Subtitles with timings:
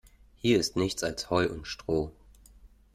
[0.35, 2.09] Hier ist nichts als Heu und Stroh.